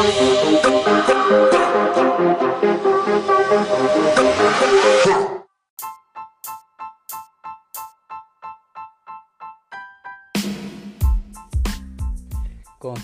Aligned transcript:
Góðan 0.00 0.14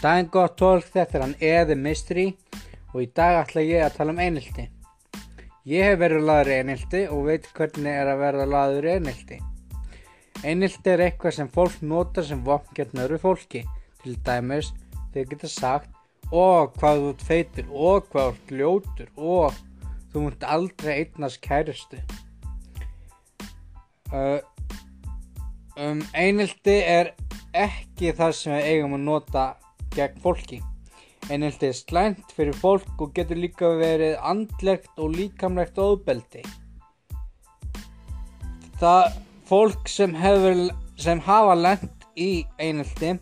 daginn 0.01 0.31
gott 0.33 0.57
fólk, 0.57 0.87
þetta 0.89 1.19
er 1.19 1.21
hann 1.21 1.35
Eði 1.37 1.77
Mystery 1.77 2.25
og 2.95 3.03
í 3.03 3.11
dag 3.13 3.43
ætla 3.43 3.61
ég 3.61 3.85
að 3.85 3.99
tala 3.99 4.15
um 4.15 4.23
einelti. 4.25 4.65
Ég 5.69 5.85
hef 5.85 6.01
verið 6.01 6.25
laður 6.31 6.49
í 6.49 6.57
einelti 6.63 7.03
og 7.11 7.29
veit 7.29 7.51
hvernig 7.59 7.93
er 7.93 8.09
að 8.15 8.23
verða 8.25 8.49
laður 8.55 8.89
í 8.89 8.95
einelti. 8.95 9.43
Einelti 10.41 10.95
er 10.95 11.05
eitthvað 11.11 11.37
sem 11.43 11.53
fólk 11.53 11.77
notar 11.85 12.25
sem 12.25 12.41
voknkjörn 12.41 13.05
öðru 13.05 13.21
fólki. 13.27 13.67
Til 14.01 14.17
dæmis 14.25 14.73
þeir 15.13 15.29
geta 15.35 15.53
sagt 15.53 15.96
og 16.33 16.75
hvað 16.81 17.01
þú 17.01 17.11
ert 17.13 17.25
feitur 17.27 17.69
og 17.71 18.09
hvað 18.11 18.29
þú 18.29 18.35
ert 18.35 18.55
ljótur 18.61 19.11
og 19.17 19.59
þú 20.13 20.25
múnt 20.25 20.47
aldrei 20.47 20.93
einnast 21.03 21.41
kærustu. 21.45 22.01
Uh, 24.13 24.41
um, 25.77 26.03
einelti 26.15 26.79
er 26.83 27.13
ekki 27.57 28.13
það 28.17 28.35
sem 28.39 28.57
við 28.57 28.71
eigum 28.71 28.97
að 28.99 29.07
nota 29.07 29.45
gegn 29.95 30.21
fólki. 30.25 30.61
Einelti 31.31 31.71
er 31.71 31.75
slæmt 31.75 32.35
fyrir 32.37 32.55
fólk 32.55 33.01
og 33.03 33.15
getur 33.17 33.39
líka 33.41 33.73
verið 33.81 34.19
andlegt 34.23 34.93
og 34.99 35.17
líkamlegt 35.17 35.79
óbeldi. 35.79 36.45
Það 38.79 39.17
fólk 39.49 39.89
sem, 39.89 40.15
hefur, 40.15 40.69
sem 41.01 41.23
hafa 41.23 41.55
lent 41.59 42.07
í 42.19 42.45
einelti 42.59 43.17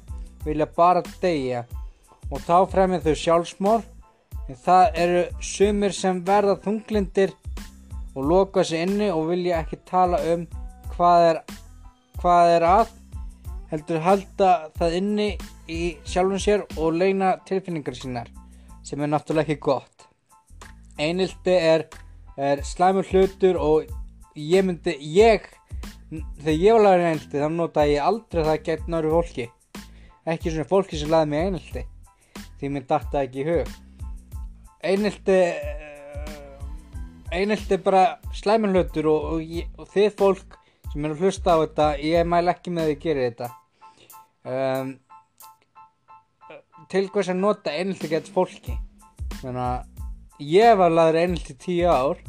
vilja 0.45 0.67
bara 0.77 1.03
deyja 1.23 1.65
og 2.35 2.43
þá 2.43 2.57
fremið 2.73 3.05
þau 3.07 3.15
sjálfsmór 3.21 3.83
en 4.51 4.59
það 4.65 4.97
eru 5.05 5.23
sumir 5.47 5.95
sem 5.95 6.19
verða 6.27 6.57
þunglindir 6.65 7.33
og 8.15 8.27
loka 8.27 8.65
sig 8.67 8.83
inni 8.83 9.11
og 9.15 9.29
vilja 9.31 9.61
ekki 9.63 9.79
tala 9.87 10.19
um 10.33 10.43
hvað 10.95 11.27
er, 11.29 11.41
hvað 12.19 12.55
er 12.57 12.67
að 12.69 12.93
heldur 13.71 14.03
halda 14.03 14.51
það 14.79 14.99
inni 14.99 15.29
í 15.71 15.81
sjálfum 16.07 16.43
sér 16.43 16.67
og 16.75 16.99
leina 16.99 17.37
tilfinningar 17.47 17.99
sínar 17.99 18.31
sem 18.85 19.01
er 19.01 19.11
náttúrulega 19.15 19.55
ekki 19.55 19.63
gott. 19.65 20.09
Einildi 20.99 21.55
er, 21.55 21.87
er 22.37 22.61
slæmur 22.67 23.07
hlutur 23.09 23.57
og 23.63 23.89
ég 24.37 24.67
myndi 24.67 24.99
ég 25.15 25.49
þegar 26.11 26.61
ég 26.61 26.77
var 26.77 26.85
lagur 26.85 27.07
í 27.07 27.09
einildi 27.13 27.41
þá 27.47 27.49
nota 27.55 27.89
ég 27.89 28.05
aldrei 28.05 28.45
það 28.45 28.63
gegn 28.69 28.93
náru 28.93 29.17
fólki. 29.17 29.49
Ekki 30.27 30.53
svona 30.53 30.69
fólki 30.69 31.01
sem 31.01 31.11
laði 31.11 31.33
mig 31.33 31.49
einildi 31.49 31.89
því 32.65 32.75
mér 32.75 32.87
dætti 32.91 33.21
ekki 33.23 33.43
í 33.45 33.49
hug. 33.53 33.73
Einildi 34.85 35.41
einildi 37.35 37.75
er 37.75 37.83
bara 37.83 38.05
slæmur 38.37 38.75
hlutur 38.75 39.09
og, 39.11 39.25
og, 39.35 39.57
og 39.81 39.89
þið 39.91 40.13
fólk 40.19 40.59
sem 40.93 41.07
eru 41.07 41.17
að 41.17 41.25
hlusta 41.25 41.57
á 41.57 41.63
þetta 41.65 41.87
ég 42.05 42.29
mæl 42.31 42.45
ekki 42.53 42.75
með 42.75 42.91
því 42.91 42.95
að 42.95 43.05
gera 43.05 43.25
þetta. 43.29 43.49
Um, 44.45 44.93
til 46.93 47.09
hvers 47.11 47.31
að 47.33 47.41
nota 47.41 47.73
einhelti 47.75 48.11
gett 48.13 48.31
fólki? 48.31 48.77
Þannig 49.41 49.65
að 49.65 50.47
ég 50.55 50.79
var 50.79 50.95
laður 50.95 51.21
einhelti 51.23 51.57
tíu 51.59 51.91
ár 51.91 52.21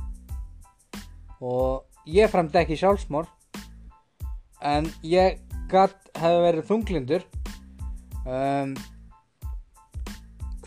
og 1.43 2.09
ég 2.09 2.31
framdi 2.31 2.61
ekki 2.61 2.79
sjálfsmór 2.79 3.29
en 4.65 4.89
ég 5.05 5.41
gatt 5.69 6.09
hefði 6.17 6.43
verið 6.47 6.69
þunglindur. 6.71 7.29
Um, 8.25 8.73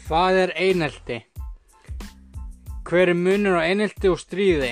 hvað 0.08 0.42
er 0.46 0.54
einhelti 0.56 1.18
hver 2.88 3.10
er 3.12 3.18
munur 3.18 3.58
á 3.60 3.68
einhelti 3.68 4.08
og 4.08 4.16
stríði 4.22 4.70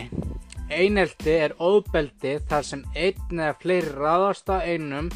einhelti 0.73 1.35
er 1.47 1.55
óbeldi 1.61 2.39
þar 2.49 2.65
sem 2.65 2.85
einn 2.97 3.43
eða 3.43 3.57
fleiri 3.61 3.93
ráðast 3.95 4.49
á 4.49 4.65
einum 4.65 5.11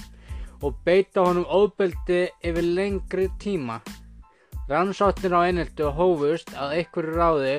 og 0.60 0.76
beita 0.84 1.24
honum 1.24 1.46
óbeldi 1.48 2.20
yfir 2.44 2.66
lengri 2.76 3.26
tíma. 3.40 3.80
Rannsóttir 4.68 5.32
á 5.34 5.40
einhelti 5.48 5.86
og 5.88 5.96
hófust 5.96 6.52
að 6.52 6.76
einhverju 6.78 7.16
ráði 7.16 7.56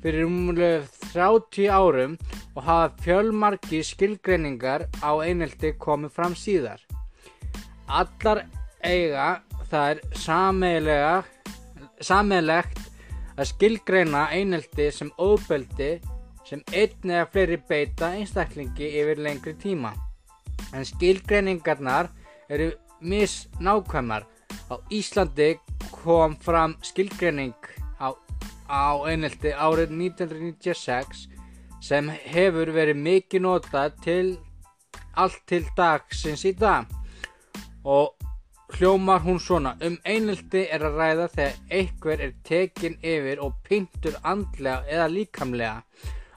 fyrir 0.00 0.28
umlega 0.28 0.86
30 1.10 1.68
árum 1.68 2.16
og 2.54 2.62
hafa 2.62 2.94
fjölmarki 3.02 3.82
skilgreiningar 3.84 4.86
á 5.02 5.10
einhelti 5.18 5.74
komið 5.74 6.14
fram 6.14 6.38
síðar. 6.38 6.80
Allar 7.90 8.46
eiga 8.80 9.42
það 9.68 9.90
er 9.90 10.04
sammeilegt 12.00 12.80
að 13.38 13.50
skilgreina 13.50 14.28
einhelti 14.34 14.90
sem 14.94 15.10
óbeldi 15.18 15.98
sem 16.44 16.62
einn 16.72 17.10
eða 17.10 17.28
fleiri 17.32 17.58
beita 17.68 18.12
einstaklingi 18.18 18.90
yfir 19.00 19.22
lengri 19.24 19.54
tíma. 19.60 19.94
En 20.74 20.84
skilgreiningarnar 20.84 22.10
eru 22.48 22.72
misnákvæmar. 23.00 24.26
Á 24.70 24.74
Íslandi 24.90 25.54
kom 25.92 26.36
fram 26.40 26.76
skilgreining 26.82 27.54
á, 28.00 28.12
á 28.68 28.86
einhelti 29.08 29.52
árið 29.52 29.92
1996 29.92 31.28
sem 31.84 32.08
hefur 32.08 32.72
verið 32.72 33.00
mikið 33.00 33.44
nota 33.44 33.88
til 34.04 34.38
allt 35.20 35.42
til 35.46 35.64
dagsins 35.76 36.44
í 36.48 36.54
dag 36.56 36.88
og 37.84 38.14
hljómar 38.74 39.20
hún 39.22 39.38
svona 39.40 39.76
um 39.86 39.96
einhelti 40.04 40.64
er 40.72 40.82
að 40.88 40.98
ræða 40.98 41.26
þegar 41.36 41.58
einhver 41.78 42.20
er 42.26 42.32
tekin 42.48 42.96
yfir 43.02 43.42
og 43.44 43.56
pyntur 43.68 44.16
andlega 44.22 44.82
eða 44.90 45.08
líkamlega 45.12 45.76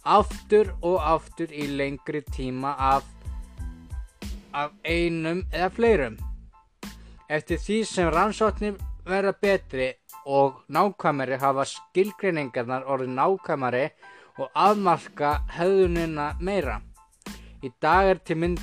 aftur 0.08 0.70
og 0.82 1.00
aftur 1.04 1.52
í 1.52 1.66
lengri 1.80 2.22
tíma 2.32 2.76
af 2.78 3.08
af 4.54 4.72
einum 4.86 5.44
eða 5.54 5.70
fleirum. 5.70 6.18
Eftir 7.30 7.60
því 7.62 7.78
sem 7.86 8.10
rannsóknir 8.14 8.78
verða 9.06 9.34
betri 9.42 9.90
og 10.26 10.62
nákvæmari 10.70 11.38
hafa 11.42 11.66
skilgreiningarnar 11.68 12.88
orðið 12.88 13.14
nákvæmari 13.18 13.84
og 14.38 14.50
afmarka 14.54 15.38
höfðunina 15.58 16.32
meira. 16.40 16.80
Í 17.64 17.72
dag 17.82 18.14
er 18.14 18.20
til, 18.24 18.38
mynd, 18.42 18.62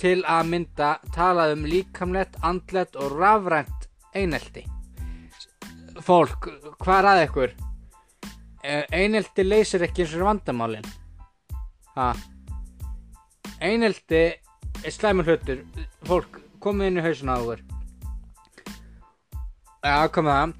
til 0.00 0.18
að 0.24 0.50
mynda 0.50 0.90
talað 1.14 1.54
um 1.56 1.64
líkamlegt, 1.68 2.36
andlegt 2.42 2.96
og 2.96 3.16
rafrænt 3.18 3.88
einelti. 4.14 4.64
Fólk, 6.00 6.48
hvað 6.80 6.98
er 6.98 7.10
að 7.10 7.24
ykkur? 7.28 7.56
Einelti 8.92 9.44
leysir 9.46 9.84
ekki 9.86 10.04
eins 10.04 10.14
og 10.18 10.26
vandamálinn. 10.28 10.86
Einelti 13.60 14.22
er 14.84 14.94
slæmur 14.94 15.26
hlutur 15.28 15.60
fólk 16.08 16.38
komið 16.64 16.88
inn 16.88 17.00
í 17.00 17.04
hausun 17.04 17.32
á 17.32 17.36
okkur 17.36 17.60
ja, 19.84 20.06
komið 20.14 20.36
það 20.36 20.54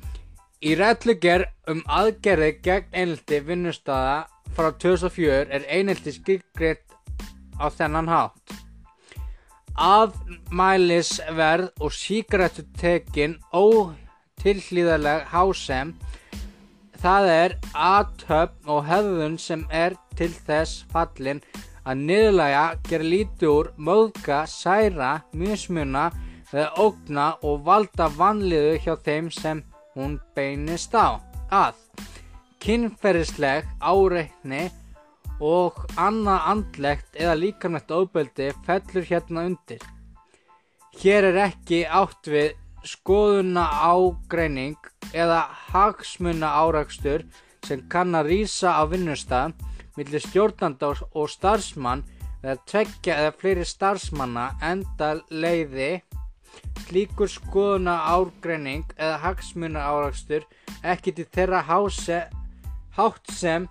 í 0.61 0.75
ræðluger 0.81 1.45
um 1.73 1.81
aðgerði 2.01 2.51
gegn 2.67 2.91
einhelti 2.93 3.41
vinnustada 3.47 4.19
frá 4.57 4.69
2004 4.85 5.41
er 5.57 5.65
einhelti 5.73 6.13
skilgreitt 6.19 6.85
á 7.57 7.67
þennan 7.73 8.13
hátt 8.13 8.40
aðmælisverð 9.79 11.71
og 11.81 11.95
síkaretutekin 11.95 13.39
ótilhlýðarleg 13.55 15.27
hásem 15.31 15.95
það 17.01 17.29
er 17.33 17.57
aðtöfn 17.73 18.73
og 18.75 18.85
hefðun 18.89 19.37
sem 19.41 19.65
er 19.73 19.97
til 20.19 20.33
þess 20.47 20.85
fallin 20.93 21.41
að 21.89 22.03
niðurlæga, 22.05 22.65
gera 22.89 23.07
lítið 23.07 23.49
úr, 23.51 23.71
möðka, 23.81 24.43
særa, 24.47 25.13
mismuna 25.33 26.11
eða 26.53 26.69
ógna 26.83 27.27
og 27.47 27.63
valda 27.65 28.11
vanliðu 28.19 28.77
hjá 28.85 28.95
þeim 29.07 29.31
sem 29.33 29.63
hún 29.97 30.19
beinist 30.37 30.95
á. 30.95 31.19
Að 31.51 31.79
kynferðisleg 32.61 33.67
áreikni 33.81 34.69
og 35.41 35.79
annað 35.97 36.47
andlegt 36.53 37.17
eða 37.17 37.39
líkamlegt 37.41 37.91
óbeldi 37.91 38.51
fellur 38.67 39.07
hérna 39.09 39.47
undir. 39.49 39.83
Hér 41.01 41.31
er 41.31 41.41
ekki 41.49 41.85
átt 41.87 42.29
við 42.29 42.53
skoðuna 42.85 43.65
ágreining 43.85 44.77
eða 45.13 45.43
hagsmuna 45.73 46.53
árakstur 46.63 47.25
sem 47.67 47.83
kann 47.93 48.17
að 48.17 48.33
rýsa 48.33 48.77
á 48.77 48.83
vinnustaf 48.89 49.53
millir 49.97 50.23
stjórnanda 50.25 50.95
og 51.13 51.29
starfsmann 51.29 52.05
eða 52.43 52.57
tveggja 52.71 53.19
eða 53.21 53.35
fleiri 53.41 53.67
starfsmanna 53.69 54.47
enda 54.65 55.13
leiði 55.29 55.91
slíkur 56.87 57.29
skoðuna 57.31 57.97
árgreining 58.15 58.87
eða 58.97 59.19
hagsmuna 59.25 59.83
árakstur 59.93 60.47
ekki 60.83 61.13
til 61.17 61.29
þeirra 61.35 61.61
hátt 61.69 63.35
sem 63.37 63.69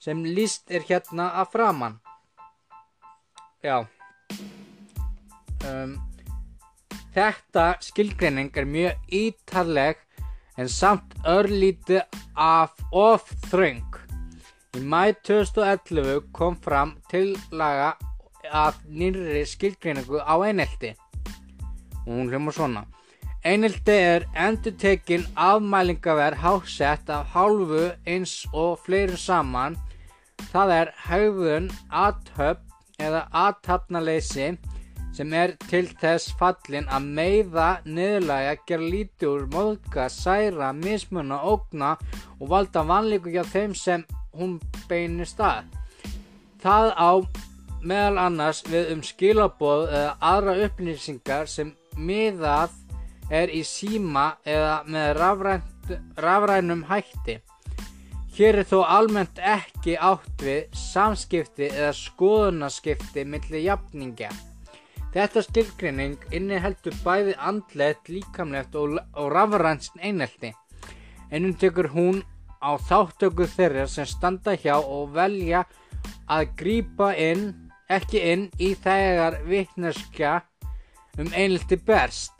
sem 0.00 0.24
líst 0.24 0.70
er 0.70 0.86
hérna 0.88 1.30
að 1.40 1.50
framann 1.54 1.98
já 3.64 3.76
um, 5.68 5.96
þetta 7.14 7.66
skilgreining 7.84 8.54
er 8.56 8.68
mjög 8.68 9.16
ítarleg 9.20 10.00
en 10.60 10.68
samt 10.68 11.14
örlítið 11.24 12.02
af 12.36 12.74
of 12.92 13.24
þröng. 13.48 13.84
Í 14.76 14.80
mæ 14.84 15.12
2011 15.26 16.30
kom 16.36 16.56
fram 16.62 16.94
tillaga 17.10 17.94
af 18.50 18.78
nýrri 18.86 19.44
skilgreiningu 19.48 20.20
á 20.20 20.34
einelti 20.46 20.94
og 22.06 22.12
hún 22.16 22.30
hljóma 22.30 22.52
svona. 22.54 22.84
Einelti 23.44 23.96
er 23.96 24.26
endur 24.36 24.74
tekin 24.76 25.24
afmælingaverð 25.36 26.42
hásett 26.44 27.08
af 27.08 27.32
hálfu 27.34 27.90
eins 28.06 28.44
og 28.52 28.78
fleirin 28.84 29.16
saman. 29.16 29.78
Það 30.50 30.72
er 30.74 30.92
haugðun, 31.06 31.70
athöpp 31.94 33.00
eða 33.00 33.26
athafnaleysi 33.46 34.52
sem 35.14 35.32
er 35.34 35.52
til 35.70 35.84
þess 36.00 36.30
fallin 36.38 36.86
að 36.90 37.06
meiða, 37.18 37.68
niðurlæga, 37.86 38.56
gera 38.66 38.88
lítið 38.94 39.28
úr, 39.30 39.46
móðka, 39.52 40.06
særa, 40.10 40.70
mismunna, 40.76 41.40
ógna 41.42 41.96
og 42.38 42.50
valda 42.52 42.84
vanlíku 42.86 43.32
hjá 43.34 43.42
þeim 43.46 43.74
sem 43.78 44.04
hún 44.36 44.58
beinir 44.90 45.28
stað. 45.28 45.70
Það 46.62 46.92
á 46.94 47.10
meðal 47.80 48.20
annars 48.26 48.62
við 48.68 48.92
um 48.94 49.02
skilaboð 49.06 49.86
eða 49.88 50.16
aðra 50.32 50.56
upplýsingar 50.66 51.50
sem 51.50 51.72
miðað 51.96 52.76
er 53.30 53.52
í 53.54 53.62
síma 53.66 54.34
eða 54.44 54.80
með 54.86 55.12
rafrænt, 55.18 55.94
rafrænum 56.18 56.84
hætti. 56.90 57.40
Hér 58.40 58.56
er 58.56 58.64
þó 58.64 58.78
almennt 58.88 59.36
ekki 59.44 59.98
átt 60.00 60.40
við 60.40 60.70
samskipti 60.72 61.66
eða 61.66 61.90
skoðunarskipti 61.92 63.26
millir 63.28 63.60
jafningja. 63.66 64.30
Þetta 65.12 65.42
skilgrinning 65.44 66.24
inniheldur 66.32 66.96
bæði 67.04 67.34
andlet, 67.36 68.00
líkamlegt 68.08 68.78
og, 68.80 68.96
og 69.12 69.28
rafrænst 69.34 70.00
einelti. 70.00 70.54
Ennum 71.28 71.52
tekur 71.60 71.90
hún 71.92 72.22
á 72.64 72.80
þáttöku 72.80 73.44
þeirra 73.44 73.84
sem 73.84 74.08
standa 74.08 74.56
hjá 74.56 74.78
og 74.78 75.12
velja 75.20 75.66
að 76.24 76.56
grýpa 76.56 77.12
inn, 77.20 77.50
ekki 77.92 78.24
inn 78.24 78.48
í 78.56 78.72
þegar 78.72 79.42
vittneskja 79.52 80.38
um 81.20 81.28
einelti 81.36 81.76
berst. 81.76 82.32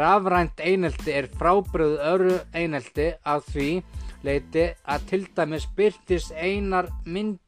Rafrænt 0.00 0.64
einelti 0.64 1.12
er 1.12 1.28
frábröðu 1.36 2.00
öru 2.14 2.38
einelti 2.56 3.12
að 3.20 3.50
því 3.52 3.72
leiti 4.26 4.68
að 4.88 5.06
til 5.10 5.22
dæmis 5.36 5.66
byrtist 5.76 6.32
einar 6.32 6.88
mynd, 7.04 7.38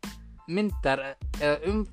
myndar 0.49 1.03
eða 1.41 1.57
um 1.71 1.85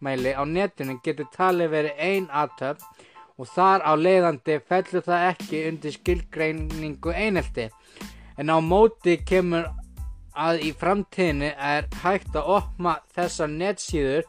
mæli 0.00 0.34
á 0.34 0.42
netinu 0.46 0.98
getur 1.04 1.28
talið 1.34 1.72
verið 1.74 2.02
ein 2.10 2.28
aðtöfn 2.30 3.06
og 3.38 3.50
þar 3.54 3.84
á 3.86 3.92
leiðandi 3.98 4.58
fellur 4.68 5.04
það 5.06 5.26
ekki 5.32 5.64
undir 5.70 5.94
skilgreiningu 5.94 7.14
einelti 7.14 7.68
en 8.38 8.50
á 8.54 8.58
móti 8.62 9.18
kemur 9.26 9.66
að 10.38 10.62
í 10.68 10.72
framtíðinu 10.78 11.50
er 11.50 11.88
hægt 12.02 12.36
að 12.38 12.52
opna 12.58 12.98
þessar 13.14 13.50
netsíður 13.50 14.28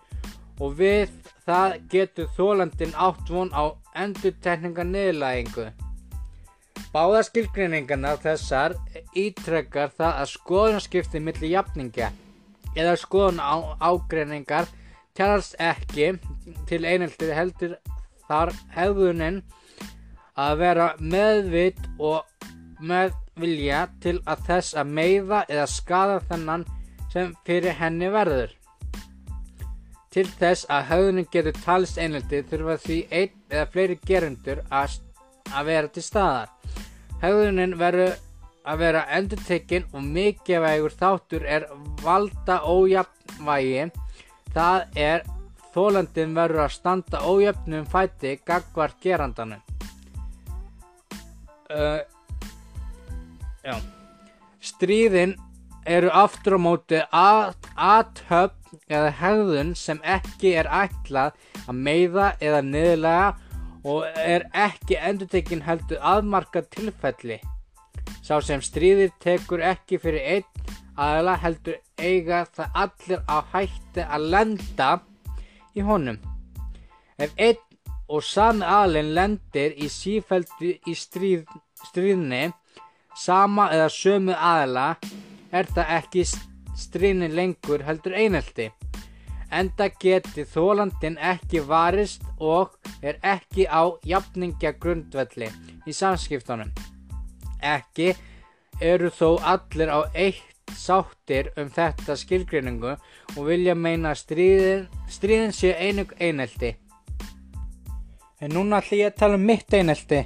og 0.59 0.73
við 0.79 1.11
það 1.45 1.75
getur 1.91 2.31
þólandin 2.37 2.95
átt 2.97 3.29
von 3.29 3.51
á 3.53 3.73
endurtekninga 3.97 4.85
niðurlægingu. 4.89 5.69
Báða 5.69 5.88
skilgreiningarna 6.93 8.15
þessar 8.17 8.73
ítrekkar 9.15 9.91
það 9.93 10.13
að 10.23 10.31
skoðunarskipti 10.33 11.19
millir 11.19 11.51
jafninga 11.51 12.11
eða 12.75 12.95
skoðun 12.97 13.39
á 13.39 13.55
ágreiningar 13.79 14.67
kjærst 15.17 15.55
ekki 15.59 16.13
til 16.69 16.85
einheltið 16.85 17.33
heldur 17.35 17.77
þar 18.27 18.53
hefðunin 18.73 19.41
að 20.39 20.57
vera 20.61 20.87
meðvit 20.99 21.79
og 21.99 22.25
meðvilja 22.79 23.87
til 24.01 24.19
að 24.25 24.45
þess 24.47 24.77
að 24.79 24.93
meiða 24.99 25.43
eða 25.49 25.65
skada 25.67 26.19
þennan 26.29 26.65
sem 27.11 27.33
fyrir 27.45 27.75
henni 27.75 28.09
verður. 28.13 28.53
Til 30.09 30.25
þess 30.39 30.65
að 30.73 30.87
höfðunin 30.89 31.27
getur 31.33 31.57
talist 31.65 31.99
einheltið 32.01 32.47
þurfa 32.49 32.77
því 32.85 32.99
einn 33.11 33.35
eða 33.49 33.65
fleiri 33.73 33.99
gerundur 34.05 34.63
að, 34.71 34.95
að 35.53 35.69
vera 35.69 35.91
til 35.93 36.05
staðar. 36.05 36.58
Höfðunin 37.19 37.75
verður 37.79 38.15
að 38.69 38.83
vera 38.83 39.05
endurtekinn 39.17 39.87
og 39.93 40.05
mikilvægur 40.05 40.93
þáttur 40.99 41.45
er 41.47 41.65
valda 42.03 42.61
ójafnvægi 42.63 43.89
Það 44.53 44.97
er 44.97 45.25
þólandin 45.73 46.33
verður 46.33 46.63
að 46.65 46.73
standa 46.73 47.21
ójöfnum 47.21 47.85
fæti 47.89 48.37
gagvart 48.45 48.97
gerandanum. 49.03 49.61
Uh. 51.69 52.01
Stríðin 54.59 55.35
eru 55.85 56.09
aftur 56.15 56.57
á 56.57 56.59
móti 56.61 57.01
aðhöfn 57.13 58.79
eða 58.89 59.11
hegðun 59.19 59.75
sem 59.77 59.99
ekki 60.01 60.55
er 60.57 60.69
ætlað 60.73 61.37
að 61.67 61.77
meiða 61.77 62.31
eða 62.41 62.63
niðurlega 62.65 63.29
og 63.83 64.05
er 64.17 64.45
ekki 64.53 64.97
endurtekinn 64.97 65.63
heldur 65.63 66.01
aðmarka 66.03 66.63
tilfelli. 66.73 67.39
Sá 68.23 68.39
sem 68.43 68.61
stríðir 68.61 69.13
tekur 69.23 69.63
ekki 69.63 69.99
fyrir 70.01 70.25
einn 70.35 70.75
aðla 70.99 71.37
heldur 71.39 71.79
eiga 71.97 72.43
það 72.55 72.81
allir 72.83 73.23
á 73.31 73.37
hætti 73.53 74.03
að 74.03 74.27
lenda 74.35 74.89
í 75.75 75.85
honum. 75.85 76.19
Ef 77.19 77.31
einn 77.37 77.65
og 78.09 78.23
sami 78.25 78.65
aðlinn 78.65 79.13
lendir 79.15 79.75
í 79.77 79.89
sífældu 79.91 80.73
í 80.89 80.95
stríð, 80.97 81.45
stríðni 81.89 82.49
sama 83.15 83.69
eða 83.75 83.89
sömu 83.93 84.35
aðla 84.35 84.87
er 85.51 85.69
það 85.75 85.95
ekki 85.99 86.25
stríðni 86.79 87.29
lengur 87.33 87.83
heldur 87.87 88.15
einhelti. 88.17 88.69
Enda 89.49 89.87
geti 89.89 90.43
þólandin 90.45 91.17
ekki 91.17 91.63
varist 91.65 92.21
og 92.37 92.75
er 93.01 93.17
ekki 93.25 93.65
á 93.65 93.89
jafningja 94.05 94.75
grundvelli 94.77 95.49
í 95.89 95.95
samskiptunum. 95.95 96.69
Ekki 97.59 98.13
eru 98.81 99.09
þó 99.09 99.39
allir 99.41 99.89
á 99.89 99.99
eitt 100.13 100.75
sáttir 100.77 101.49
um 101.57 101.71
þetta 101.73 102.15
skilgreiningu 102.19 102.93
og 102.93 103.41
vilja 103.47 103.73
meina 103.75 104.13
stríðin, 104.15 104.85
stríðin 105.09 105.55
sé 105.55 105.73
einug 105.73 106.13
einelti. 106.21 106.75
En 108.39 108.53
núna 108.53 108.79
ætlum 108.79 109.01
ég 109.01 109.11
að 109.11 109.19
tala 109.19 109.39
um 109.39 109.45
mitt 109.49 109.73
einelti. 109.73 110.21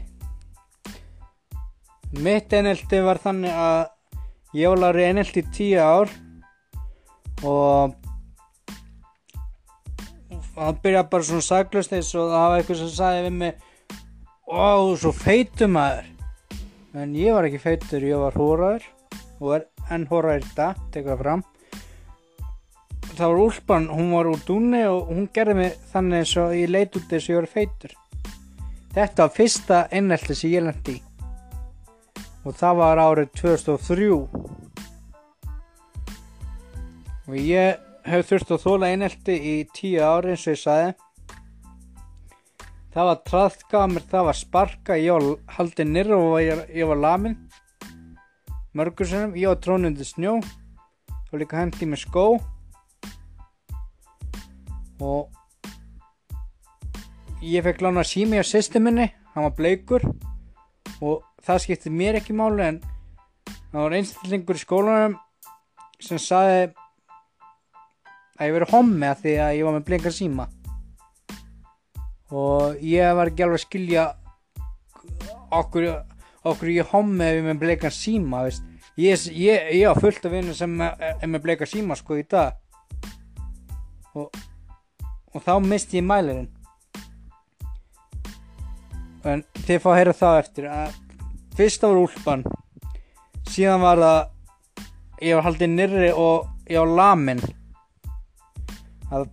Mitt 2.20 2.54
einelti 2.54 3.00
var 3.02 3.24
þannig 3.24 3.56
að 3.56 4.60
ég 4.60 4.70
var 4.70 4.84
lárið 4.84 5.10
einelti 5.10 5.42
í 5.42 5.52
tíu 5.56 5.82
ár 5.82 6.12
og 7.42 7.96
það 10.56 10.82
byrjaði 10.84 11.12
bara 11.14 11.28
svona 11.30 11.46
saglust 11.50 11.94
eins 11.94 12.12
og 12.16 12.32
það 12.32 12.50
var 12.50 12.58
eitthvað 12.62 12.82
sem 12.82 12.92
sagði 12.98 13.24
við 13.28 13.38
mig 13.42 13.70
Ó, 14.54 14.94
svo 15.00 15.10
feitum 15.16 15.72
maður. 15.78 16.10
En 16.94 17.16
ég 17.18 17.34
var 17.34 17.48
ekki 17.48 17.62
feitur, 17.64 18.04
ég 18.06 18.20
var 18.22 18.36
hóraður 18.38 18.84
og 19.40 19.54
er 19.56 19.64
enn 19.96 20.04
horra 20.12 20.36
er 20.38 20.44
þetta, 20.46 20.68
teka 20.94 21.16
fram. 21.18 21.42
Það 23.14 23.24
var 23.24 23.42
úlpan, 23.42 23.88
hún 23.90 24.12
var 24.14 24.30
úr 24.30 24.44
dúni 24.46 24.84
og 24.90 25.10
hún 25.10 25.26
gerði 25.34 25.56
mig 25.58 25.80
þannig 25.94 26.22
eins 26.22 26.36
og 26.42 26.54
ég 26.58 26.70
leit 26.70 26.98
út 26.98 27.08
þess 27.10 27.30
að 27.30 27.34
ég 27.34 27.40
var 27.40 27.50
feitur. 27.56 27.96
Þetta 28.94 29.26
var 29.26 29.34
fyrsta 29.40 29.80
einhelti 29.90 30.38
sem 30.38 30.54
ég 30.54 30.66
lendi 30.68 30.98
í. 31.00 31.04
Og 32.44 32.54
það 32.60 32.80
var 32.82 33.02
árið 33.02 33.34
2003 33.40 34.12
og 37.24 37.38
ég 37.40 37.93
hef 38.08 38.28
þurft 38.28 38.52
að 38.52 38.64
þóla 38.66 38.92
einhelti 38.92 39.36
í 39.36 39.56
tíu 39.76 40.04
ári 40.04 40.34
eins 40.34 40.46
og 40.48 40.54
ég 40.54 40.62
sagði. 40.62 40.94
Það 42.94 43.08
var 43.10 43.22
trafðgamir, 43.30 44.04
það 44.12 44.28
var 44.28 44.38
sparka 44.38 44.98
ég 45.02 45.16
var 45.16 45.56
haldið 45.56 45.90
nýra 45.90 46.20
og 46.20 46.36
ég, 46.44 46.60
ég 46.78 46.90
var 46.92 47.00
lamin. 47.02 47.38
Mörgur 48.74 49.10
sem 49.10 49.34
ég 49.38 49.50
var 49.50 49.62
trónundi 49.62 50.06
snjó 50.06 50.36
og 50.38 51.40
líka 51.42 51.58
hendi 51.62 51.90
með 51.90 52.04
skó. 52.04 52.28
Og 55.02 55.34
ég 57.42 57.66
fekk 57.66 57.82
lána 57.82 58.06
sími 58.06 58.38
á 58.38 58.46
systeminni 58.46 59.10
hann 59.34 59.48
var 59.48 59.58
bleikur. 59.58 60.06
Og 61.02 61.24
það 61.44 61.66
skipti 61.66 61.92
mér 61.92 62.20
ekki 62.22 62.36
máli 62.38 62.68
en 62.68 62.80
það 63.72 63.80
var 63.82 63.98
einstaklingur 63.98 64.60
í 64.60 64.64
skólanum 64.64 65.18
sem 66.04 66.22
saði 66.22 66.70
að 68.44 68.50
ég 68.50 68.58
verið 68.58 68.74
hommi 68.76 69.08
að 69.08 69.22
því 69.24 69.36
að 69.46 69.56
ég 69.58 69.68
var 69.68 69.78
með 69.78 69.86
bleika 69.88 70.12
síma. 70.12 70.48
Og 72.34 72.84
ég 72.84 73.16
var 73.18 73.32
ekki 73.32 73.46
alveg 73.46 73.62
að 73.62 73.66
skilja 73.68 74.06
okkur 75.54 75.90
okkur 76.44 76.72
ég 76.74 76.90
hommi 76.92 77.24
ef 77.24 77.38
ég 77.40 77.46
með 77.48 77.62
bleika 77.62 77.92
síma 77.94 78.44
veist. 78.44 78.66
ég 78.98 79.30
er 79.48 79.90
á 79.90 79.94
fullt 79.96 80.26
af 80.26 80.34
vinnu 80.34 80.54
sem 80.54 80.82
er 80.82 81.28
með 81.28 81.46
bleika 81.46 81.66
síma 81.66 81.96
sko 81.96 82.18
í 82.20 82.26
dag. 82.30 82.60
Og, 84.14 84.28
og 85.34 85.42
þá 85.42 85.56
misti 85.64 85.98
ég 85.98 86.06
mælirinn 86.06 86.52
en 89.24 89.44
þið 89.64 89.80
fá 89.80 89.90
að 89.94 89.98
heyra 89.98 90.14
það 90.20 90.38
eftir 90.42 90.70
að 90.70 90.96
fyrsta 91.58 91.90
voru 91.90 92.06
úlpan 92.08 92.44
síðan 93.50 93.84
var 93.84 94.02
það 94.04 94.20
ég 95.24 95.38
var 95.38 95.46
haldið 95.48 95.76
nyrri 95.78 96.10
og 96.12 96.50
ég 96.68 96.82
var 96.82 96.96
lamin 97.00 97.44
af, 99.14 99.28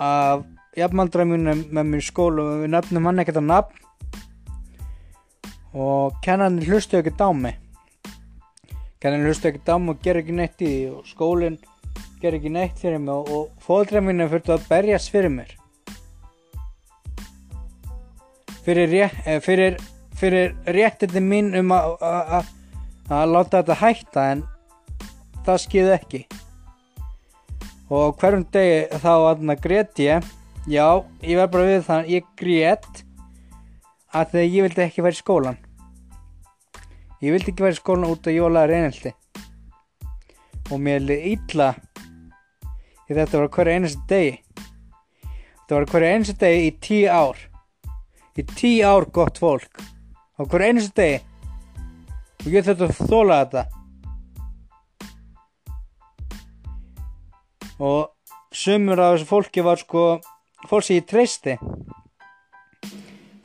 af 0.00 0.44
jafnmaldræmunum 0.76 1.62
með 1.74 1.90
mér 1.92 2.04
skólu 2.04 2.44
og 2.44 2.64
við 2.64 2.72
nefnum 2.74 3.08
hann 3.08 3.22
ekkert 3.22 3.40
að 3.42 3.48
nafn. 3.50 3.82
Og 5.76 6.16
kennarinn 6.24 6.64
hlustu 6.64 6.98
ekkert 6.98 7.20
á 7.20 7.30
mig. 7.36 7.58
Kennarinn 9.00 9.28
hlustu 9.28 9.50
ekkert 9.50 9.72
á 9.72 9.76
mig 9.76 9.94
og 9.94 10.02
ger 10.04 10.20
ekki 10.22 10.36
neitt 10.36 10.64
í 10.64 10.70
því 10.72 10.80
og 10.94 11.10
skólinn 11.10 11.60
ger 12.22 12.36
ekki 12.38 12.52
neitt 12.52 12.80
fyrir 12.80 13.02
mig 13.02 13.12
og, 13.12 13.28
og 13.28 13.64
fóldræmunum 13.66 14.32
fyrir 14.32 14.56
að 14.56 14.68
berjast 14.70 15.12
fyrir 15.12 15.32
mér. 15.32 15.52
Fyrir, 18.66 18.90
rétt, 18.90 19.18
eh, 19.26 19.40
fyrir, 19.44 19.76
fyrir 20.18 20.56
réttindi 20.74 21.22
mín 21.22 21.52
um 21.60 21.74
að 21.76 22.54
að 23.06 23.30
láta 23.30 23.60
þetta 23.60 23.76
hætta 23.78 24.24
en 24.32 24.42
það 25.46 25.62
skiði 25.62 25.92
ekki 25.94 26.22
og 27.90 28.16
hverjum 28.20 28.46
degi 28.52 29.00
þá 29.02 29.12
aðna 29.14 29.56
grét 29.60 30.02
ég. 30.02 30.24
Já, 30.66 31.04
ég 31.22 31.38
verð 31.38 31.52
bara 31.52 31.68
við 31.68 31.84
þann 31.86 32.10
ég 32.10 32.26
grét 32.38 33.04
að 34.10 34.32
þegar 34.32 34.50
ég 34.50 34.66
vildi 34.66 34.84
ekki 34.86 35.04
vera 35.06 35.14
í 35.14 35.20
skólan 35.20 35.60
ég 37.22 37.32
vildi 37.32 37.52
ekki 37.52 37.64
vera 37.64 37.76
í 37.76 37.78
skólan 37.78 38.10
út 38.10 38.26
af 38.26 38.34
jólaður 38.34 38.74
einhelti 38.76 39.12
og 40.70 40.80
mér 40.82 41.04
liði 41.04 41.36
ítla 41.36 41.68
því 43.06 43.16
þetta 43.20 43.40
var 43.40 43.50
hverja 43.54 43.76
einasta 43.78 44.08
degi. 44.10 44.32
Þetta 45.56 45.76
var 45.76 45.86
hverja 45.92 46.12
einasta 46.14 46.36
degi 46.42 46.66
í 46.66 46.72
tíu 46.82 47.12
ár. 47.12 47.42
Í 48.36 48.44
tíu 48.50 48.88
ár 48.88 49.06
gott 49.14 49.38
fólk. 49.38 49.82
Á 50.36 50.42
hverja 50.42 50.72
einasta 50.72 51.02
degi. 51.02 51.20
Og 52.42 52.48
ég 52.50 52.66
þurfti 52.66 52.88
að 52.88 53.12
þóla 53.12 53.38
þetta 53.44 53.75
og 57.78 58.12
sumur 58.54 59.00
af 59.00 59.16
þessu 59.16 59.28
fólki 59.28 59.64
var 59.64 59.80
sko 59.80 60.04
fólk 60.68 60.86
sem 60.86 61.00
ég 61.00 61.08
treysti. 61.10 61.56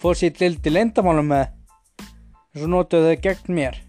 Fólk 0.02 0.20
sem 0.20 0.30
ég 0.32 0.38
dildi 0.40 0.74
leindamálum 0.74 1.32
með 1.32 1.48
og 2.52 2.60
svo 2.60 2.70
notuðu 2.72 3.12
þau 3.12 3.24
gegn 3.26 3.58
mér. 3.58 3.80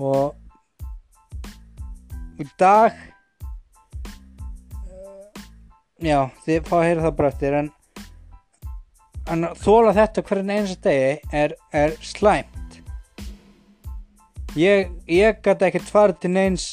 Og 0.00 0.34
í 2.40 2.46
dag 2.58 2.96
já, 6.02 6.20
þið 6.44 6.68
fá 6.68 6.76
að 6.80 6.86
heyra 6.88 7.04
það 7.06 7.16
bara 7.18 7.32
eftir 7.32 7.58
en 7.62 7.72
en 9.32 9.46
þóla 9.56 9.94
þetta 9.96 10.24
hvernig 10.28 10.58
eins 10.58 10.72
og 10.74 10.80
degi 10.84 11.12
er, 11.32 11.54
er 11.72 11.94
slæmt. 12.04 12.80
Ég, 14.58 14.90
ég 15.10 15.40
gæti 15.42 15.68
ekkert 15.68 15.90
farið 15.90 16.18
til 16.22 16.32
neins 16.34 16.66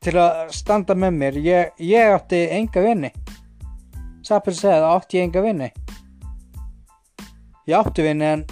til 0.00 0.16
að 0.16 0.48
standa 0.56 0.96
með 0.96 1.16
mér. 1.20 1.38
Ég, 1.44 1.72
ég 1.84 2.14
átti 2.14 2.46
enga 2.56 2.80
vinni 2.84 3.12
Sapir 4.24 4.56
segði 4.56 4.78
að 4.80 4.94
átti 4.94 5.18
ég 5.18 5.28
enga 5.28 5.44
vinni 5.44 5.70
ég 7.68 7.76
átti 7.76 8.04
vinni 8.04 8.28
en 8.34 8.44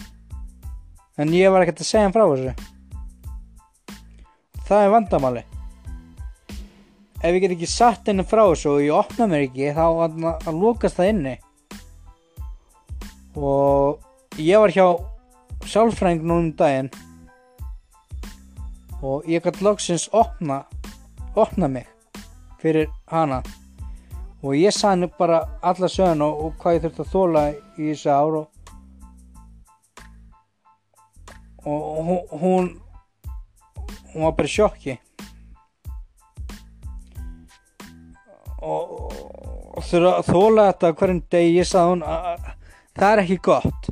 en 1.19 1.35
ég 1.35 1.51
var 1.51 1.65
ekkert 1.65 1.83
að 1.83 1.89
segja 1.89 2.07
hann 2.07 2.15
frá 2.15 2.25
þessu. 2.31 2.53
Það 4.69 4.85
er 4.85 4.93
vandamáli. 4.93 5.43
Ef 7.19 7.35
ég 7.35 7.41
get 7.43 7.55
ekki 7.57 7.71
satt 7.71 8.07
henni 8.07 8.27
frá 8.29 8.45
þessu 8.45 8.77
og 8.77 8.85
ég 8.85 8.95
opna 8.95 9.27
mér 9.31 9.49
ekki 9.49 9.73
þá 9.75 9.85
að, 9.89 10.19
að 10.31 10.61
lókast 10.63 11.01
það 11.01 11.11
inni. 11.15 11.35
Og 13.35 14.39
ég 14.39 14.63
var 14.63 14.75
hjá 14.77 14.87
sálfræðing 15.67 16.23
núna 16.23 16.45
um 16.45 16.53
daginn. 16.61 16.93
Og 19.03 19.27
ég 19.31 19.43
gæti 19.43 19.67
loksins 19.67 20.07
opna 20.15 20.63
opna 21.39 21.69
mig 21.71 21.87
fyrir 22.63 22.89
hana. 23.11 23.43
Og 24.43 24.55
ég 24.55 24.75
sagði 24.75 24.95
henni 24.95 25.09
bara 25.19 25.41
alla 25.63 25.89
söguna 25.91 26.29
og, 26.29 26.45
og 26.45 26.59
hvað 26.63 26.77
ég 26.77 26.85
þurfti 26.85 27.05
að 27.05 27.15
þóla 27.15 27.47
í 27.55 27.89
þessu 27.89 28.11
ár 28.15 28.37
og, 28.43 28.47
og 31.67 32.37
hún 32.43 32.69
hún 34.13 34.25
var 34.25 34.33
bara 34.37 34.49
sjokki. 34.49 34.99
Og, 38.59 39.13
og 39.79 39.85
þurfa 39.87 40.15
að 40.19 40.31
þóla 40.33 40.67
þetta 40.73 40.95
hverjum 40.99 41.21
degi 41.31 41.53
ég 41.55 41.69
sagði 41.69 41.93
hún 41.93 42.07
að 42.09 42.49
það 42.99 43.13
er 43.13 43.23
ekki 43.23 43.39
gott. 43.49 43.91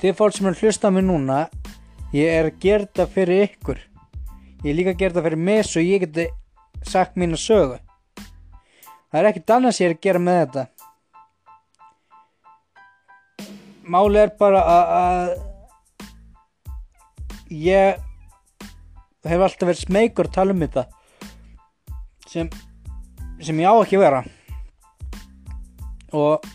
Þið 0.00 0.16
fólk 0.18 0.36
sem 0.36 0.50
er 0.50 0.58
hlusta 0.58 0.90
mig 0.90 1.06
núna 1.06 1.44
ég 2.16 2.32
er 2.32 2.50
að 2.50 2.58
gera 2.62 2.86
þetta 2.88 3.06
fyrir 3.14 3.46
ykkur 3.46 3.84
ég 4.64 4.76
líka 4.76 4.92
að 4.92 5.00
gera 5.00 5.14
þetta 5.14 5.24
fyrir 5.26 5.42
mig 5.48 5.62
svo 5.66 5.80
ég 5.84 6.04
geti 6.04 6.26
sagt 6.86 7.16
mín 7.20 7.36
að 7.36 7.44
sögu. 7.44 7.78
Það 9.10 9.20
er 9.20 9.28
ekkert 9.30 9.54
annars 9.56 9.80
ég 9.80 9.90
er 9.90 9.96
að 9.96 10.04
gera 10.06 10.22
með 10.22 10.40
þetta. 10.40 10.64
Máli 13.90 14.20
er 14.22 14.32
bara 14.38 14.60
að 14.70 15.32
ég 17.50 17.98
hef 19.26 19.42
alltaf 19.42 19.66
verið 19.66 19.82
smeykur 19.82 20.30
að 20.30 20.36
tala 20.36 20.54
um 20.54 20.62
þetta 20.62 20.86
sem 22.30 22.50
sem 23.40 23.60
ég 23.60 23.66
á 23.66 23.74
ekki 23.80 23.98
að 23.98 24.04
vera. 24.04 24.22
Og 26.14 26.50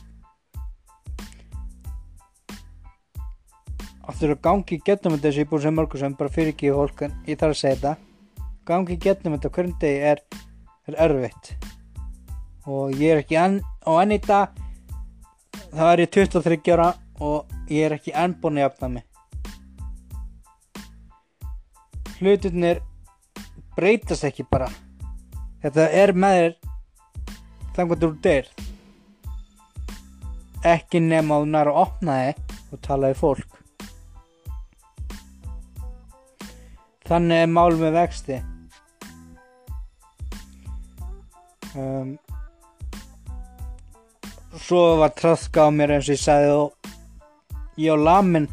aftur 4.16 4.32
að 4.32 4.46
gangi 4.46 4.78
getnum 4.80 5.12
þetta 5.18 5.28
þessu 5.28 5.42
ég 5.42 5.48
búið 5.52 5.64
sem 5.66 5.74
mörgur 5.76 6.00
sem 6.00 6.14
bara 6.16 6.32
fyrir 6.32 6.54
ekki 6.54 6.70
í 6.70 6.72
hólk 6.72 7.02
en 7.04 7.16
ég 7.28 7.36
þarf 7.36 7.52
að 7.52 7.58
segja 7.60 7.76
þetta. 7.76 8.44
Gangi 8.70 8.96
getnum 9.04 9.34
þetta 9.36 9.50
hverjum 9.52 9.74
degi 9.82 10.04
er, 10.12 10.22
er 10.88 10.96
erfitt. 11.04 11.50
Og 12.64 12.94
ég 12.96 13.12
er 13.12 13.20
ekki 13.20 13.36
enn 13.42 13.58
og 13.84 14.00
enn 14.00 14.16
í 14.16 14.20
dag 14.24 14.56
það 15.74 15.90
er 15.90 16.04
ég 16.06 16.14
23 16.16 16.72
ára 16.78 16.86
og 17.20 17.52
ég 17.68 17.90
er 17.90 17.96
ekki 17.98 18.14
enn 18.16 18.38
búin 18.40 18.62
að 18.62 18.64
jafna 18.70 18.90
mig. 18.94 19.04
Hlutinir 22.22 22.80
breytast 23.76 24.30
ekki 24.30 24.48
bara. 24.48 24.70
Þetta 25.66 25.90
er 25.92 26.16
með 26.16 26.38
þér 26.40 26.56
þannig 27.76 27.98
að 27.98 28.08
þú 28.08 28.14
deyr. 28.30 28.50
Ekki 30.64 31.04
nema 31.04 31.36
að 31.36 31.44
þú 31.44 31.54
næra 31.58 31.76
að 31.76 31.84
opna 31.84 32.18
þig 32.24 32.58
og 32.72 32.84
tala 32.88 33.12
í 33.12 33.20
fólk 33.20 33.55
Þannig 37.06 37.44
er 37.44 37.50
mál 37.54 37.76
með 37.78 37.92
vexti. 38.00 38.38
Um, 41.76 42.16
svo 44.58 44.82
var 45.02 45.12
tröðka 45.14 45.68
á 45.68 45.70
mér 45.76 45.98
eins 45.98 46.08
og 46.10 46.16
ég 46.16 46.22
sagði 46.24 46.54
og 46.56 46.92
ég 47.78 47.94
á 47.94 47.98
lamin 48.00 48.48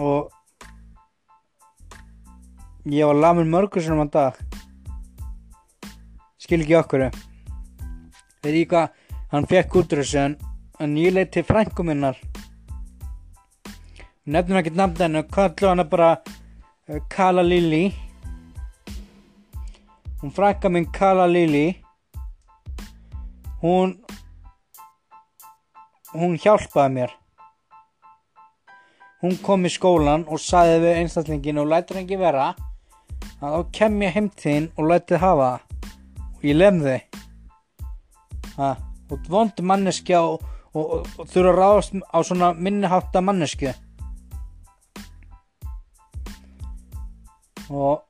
og 0.00 0.30
ég 2.88 3.10
var 3.10 3.20
lamin 3.20 3.52
mörgur 3.52 3.84
sem 3.84 4.00
að 4.00 4.14
dag. 4.16 4.40
Skil 6.40 6.62
ekki 6.62 6.78
okkur. 6.80 7.10
Veit 8.40 8.54
ég 8.54 8.70
hvað 8.70 8.94
hann 9.34 9.50
fekk 9.50 9.82
út 9.82 9.92
úr 9.92 10.00
þessu 10.06 10.22
en, 10.24 10.38
en 10.80 10.96
ég 10.96 11.12
leitt 11.12 11.34
til 11.36 11.44
frængu 11.44 11.84
minnar 11.84 12.16
nefnum 14.36 14.60
ekki 14.60 14.72
nafn 14.78 15.04
hennu 15.04 15.22
kallu 15.34 15.70
hana 15.70 15.84
bara 15.92 16.10
uh, 16.16 17.00
Kala 17.14 17.42
Lili 17.42 17.84
hún 20.20 20.34
frækka 20.36 20.68
minn 20.72 20.90
Kala 20.98 21.26
Lili 21.26 21.66
hún 23.62 23.96
hún 26.12 26.36
hjálpaði 26.42 26.94
mér. 26.94 27.14
Hún 29.20 29.36
kom 29.44 29.66
í 29.68 29.70
skólan 29.72 30.24
og 30.28 30.40
sagði 30.40 30.78
við 30.84 31.00
einstaklingin 31.02 31.60
og 31.60 31.68
lætur 31.70 32.00
henni 32.00 32.18
vera. 32.18 32.54
Að 33.40 33.56
þá 33.56 33.74
kem 33.76 33.98
ég 34.04 34.14
heim 34.16 34.30
til 34.32 34.46
þín 34.46 34.70
og 34.76 34.88
lætið 34.90 35.20
hafa 35.20 35.50
og 36.30 36.46
ég 36.46 36.56
lemði 36.56 36.96
og 38.60 39.28
vondi 39.28 39.64
manneskja 39.64 40.20
og, 40.24 40.42
og, 40.74 40.84
og, 40.84 41.06
og 41.18 41.28
þurfa 41.28 41.52
að 41.52 41.58
ráðast 41.60 41.96
á 42.00 42.18
svona 42.24 42.50
minnihátta 42.56 43.22
mannesku 43.24 43.72
og 47.70 48.02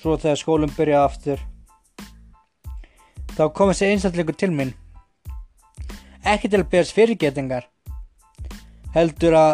svo 0.00 0.18
þegar 0.18 0.38
skólum 0.42 0.76
byrjaði 0.76 1.06
aftur 1.06 1.42
þá 3.38 3.42
kom 3.54 3.72
þessi 3.72 3.90
einstakleikur 3.94 4.36
til 4.36 4.52
minn 4.52 4.74
ekki 6.26 6.50
til 6.50 6.60
að 6.62 6.70
beðast 6.74 6.96
fyrirgetingar 6.98 7.68
heldur 8.94 9.36
að 9.38 9.52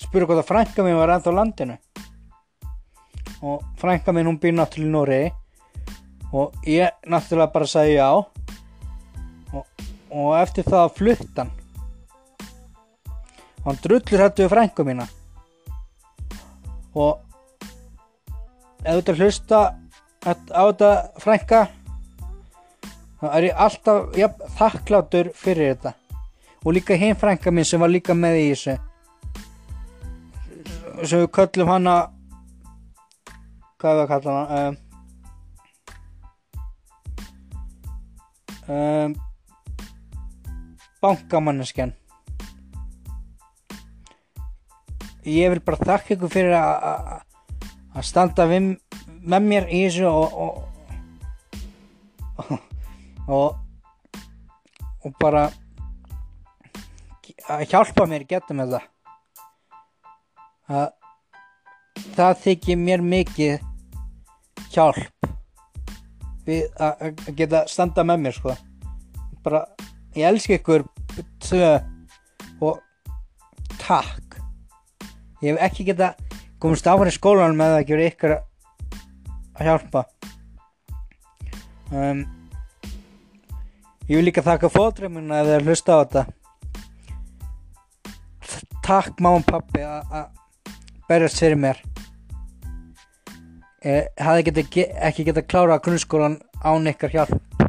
spura 0.00 0.28
hvað 0.28 0.40
það 0.42 0.48
frænka 0.50 0.84
mín 0.84 0.98
var 0.98 1.14
ennþá 1.14 1.32
landinu. 1.34 1.76
Og 3.44 3.64
frænka 3.80 4.12
mín 4.12 4.28
hún 4.28 4.38
býr 4.40 4.56
náttúrulega 4.56 4.88
í 4.88 4.92
Nóri 4.92 5.22
og 6.34 6.54
ég 6.68 7.04
náttúrulega 7.06 7.52
bara 7.52 7.68
sagði 7.68 7.98
já. 7.98 8.08
Og, 9.54 9.64
og 10.10 10.30
eftir 10.40 10.66
það 10.68 10.94
fluttan 10.98 11.52
hann. 13.64 13.78
Drullur 13.82 14.24
hættu 14.24 14.44
við 14.44 14.52
frængu 14.52 14.88
mína 14.88 15.08
og 16.94 17.20
ef 18.84 18.90
þú 18.90 18.98
ert 18.98 19.12
að 19.12 19.20
hlusta 19.22 19.60
á 20.24 20.62
þetta 20.64 20.90
frænka 21.20 21.60
þá 23.20 23.26
er 23.30 23.46
ég 23.48 23.60
alltaf 23.66 24.16
ja, 24.18 24.28
þakklátur 24.58 25.30
fyrir 25.36 25.74
þetta. 25.74 25.94
Og 26.64 26.76
líka 26.76 26.96
hinn 26.96 27.16
frænka 27.16 27.52
mín 27.52 27.66
sem 27.68 27.80
var 27.80 27.92
líka 27.92 28.16
með 28.16 28.40
í 28.40 28.46
þessu. 28.52 28.76
Sem 31.04 31.24
við 31.24 31.30
köllum 31.36 31.72
hana 31.72 31.96
hvað 33.80 33.90
er 33.90 33.96
það 33.98 34.04
að 34.04 34.10
kalla 34.12 34.32
hana? 34.38 34.58
Um, 34.64 34.74
um, 38.74 39.16
bankamanneskjan 41.04 41.92
ég 45.24 45.52
vil 45.52 45.62
bara 45.64 45.88
þakka 45.88 46.14
ykkur 46.16 46.32
fyrir 46.32 46.54
að 46.58 48.04
standa 48.04 48.46
við, 48.50 48.74
með 49.24 49.50
mér 49.50 49.68
í 49.72 49.84
þessu 49.86 50.08
og 50.10 50.62
og, 52.36 52.58
og, 53.28 53.56
og 55.04 55.14
bara 55.20 55.46
að 57.50 57.64
hjálpa 57.70 58.06
mér 58.08 58.26
geta 58.28 58.56
með 58.56 58.76
það. 58.76 58.90
Að 60.74 60.88
það 62.16 62.38
þykir 62.44 62.80
mér 62.80 63.04
mikið 63.04 63.54
hjálp 64.74 65.28
við 66.44 66.64
að 66.82 67.20
geta 67.36 67.64
standa 67.70 68.04
með 68.06 68.24
mér 68.24 68.38
sko. 68.38 68.56
Bara 69.44 69.64
ég 70.16 70.28
elski 70.28 70.58
ykkur 70.58 70.86
og 72.64 72.80
takk 73.78 74.23
ég 75.44 75.52
hef 75.52 75.64
ekki 75.68 75.84
geta 75.90 76.14
komist 76.62 76.86
áfram 76.88 77.10
í 77.10 77.12
skólanum 77.12 77.58
með 77.60 77.74
að 77.76 77.90
verið 77.92 78.10
ykkur 78.12 78.32
að 78.34 79.66
hjálpa. 79.68 80.04
Um, 81.92 82.22
ég 84.08 84.16
vil 84.16 84.24
líka 84.24 84.44
þakka 84.46 84.72
fóðdreimuna 84.72 85.42
ef 85.42 85.50
þið 85.50 85.56
er 85.58 85.66
hlusta 85.68 85.92
á 85.92 86.02
þetta. 86.02 86.22
Takk 88.84 89.20
mamma 89.20 89.42
og 89.42 89.46
pappi 89.48 89.84
að 89.84 90.24
berjast 91.08 91.40
fyrir 91.44 91.60
mér. 91.60 91.80
Ég 93.84 94.08
hafði 94.24 94.48
geta, 94.48 94.84
ekki 95.10 95.28
geta 95.28 95.44
klára 95.44 95.76
að 95.76 95.84
grunnskólan 95.88 96.38
án 96.64 96.88
ykkar 96.88 97.12
hjálp. 97.12 97.66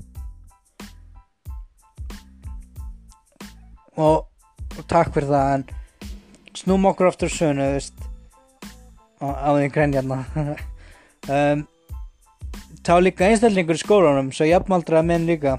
Og, 3.96 4.24
og 4.24 4.84
takk 4.92 5.12
fyrir 5.16 5.32
það 5.32 5.58
en 5.58 5.68
snúm 6.56 6.88
okkur 6.92 7.12
aftur 7.12 7.32
sönu 7.32 7.68
á 9.22 9.50
því 9.56 9.72
græn 9.74 9.98
hérna. 9.98 10.24
Um, 11.26 11.64
þá 12.86 13.00
líka 13.02 13.26
einstaklingur 13.26 13.80
í 13.80 13.82
skólanum 13.82 14.28
svo 14.30 14.46
jafnmaldra 14.46 15.00
menn 15.02 15.26
líka. 15.26 15.56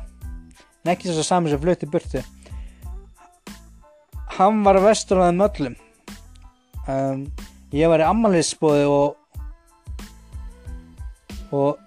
En 0.85 0.93
ekki 0.93 1.09
þess 1.09 1.25
að 1.25 1.27
sami 1.27 1.51
sem 1.51 1.59
flutti 1.59 1.89
burti 1.91 2.23
hann 4.37 4.65
var 4.65 4.79
vestur 4.85 5.23
á 5.23 5.29
þeim 5.29 5.45
öllum. 5.47 5.77
Um, 6.87 7.23
ég 7.75 7.91
var 7.91 8.03
í 8.03 8.07
ammaliðsbóði 8.07 8.85
og 8.91 9.17
og 11.57 11.83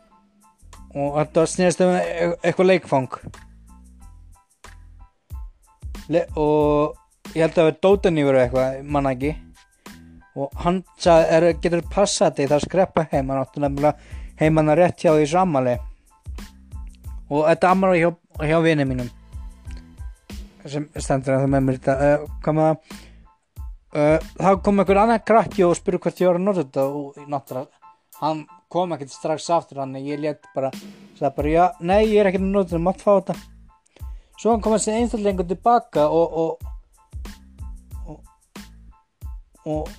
og 0.90 1.20
þetta 1.20 1.44
snýðast 1.46 1.84
um 1.86 1.92
e-, 1.94 2.38
eitthvað 2.42 2.70
leikfang. 2.72 3.12
Le 6.10 6.26
og 6.42 6.98
ég 7.36 7.44
held 7.44 7.52
að 7.52 7.60
það 7.60 7.70
var 7.70 7.78
dótanífur 7.86 8.38
eða 8.38 8.46
eitthvað, 8.48 8.80
manna 8.96 9.14
ekki. 9.16 9.36
Og 10.40 10.64
hann 10.64 10.82
sagði, 11.02 11.30
er, 11.36 11.48
getur 11.60 11.82
það 11.82 11.94
passað 11.94 12.36
þig 12.38 12.52
það 12.54 12.66
skreppa 12.66 13.06
heim, 13.12 13.32
hann 13.32 13.42
átti 13.42 13.64
nefnilega 13.64 14.18
heimann 14.40 14.72
að 14.72 14.80
rétt 14.80 15.04
hjá 15.04 15.12
því 15.12 15.28
samali 15.30 15.76
og 17.30 17.46
þetta 17.46 17.74
ammali 17.74 18.00
hjá, 18.02 18.10
hjá 18.50 18.58
vinið 18.64 18.90
mínum. 18.90 19.12
Sem 20.70 20.88
stendur 20.96 21.36
að 21.36 21.44
það 21.44 21.52
með 21.54 21.66
mér 21.66 21.78
þetta 21.80 22.08
uh, 22.08 22.32
kom 22.46 22.62
að 22.64 22.72
uh, 23.96 24.30
þá 24.40 24.50
kom 24.66 24.82
einhver 24.82 25.02
annar 25.04 25.22
krakki 25.26 25.66
og 25.68 25.76
spurði 25.78 26.02
hvort 26.06 26.24
ég 26.24 26.30
var 26.30 26.40
að 26.40 26.48
nota 26.48 26.64
þetta 26.66 26.88
og 26.88 27.20
náttúrulega 27.30 27.80
hann 28.20 28.42
kom 28.70 28.92
ekkert 28.94 29.14
strax 29.14 29.48
aftur 29.56 29.80
hann 29.82 29.96
ég 30.02 30.20
let 30.22 30.50
bara, 30.56 30.72
sagði 31.18 31.32
bara 31.38 31.54
já, 31.54 31.64
nei 31.80 32.02
ég 32.10 32.20
er 32.22 32.30
ekkert 32.30 32.46
að 32.46 32.52
nota 32.52 32.74
þetta, 32.74 32.84
mátt 32.90 33.06
fá 33.06 33.12
þetta. 33.14 33.38
Svo 34.40 34.54
hann 34.54 34.64
kom 34.64 34.76
að 34.76 34.84
segja 34.86 35.00
einstaklega 35.04 35.48
tilbaka 35.48 36.10
og, 36.16 36.36
og 36.44 36.76
og, 39.66 39.90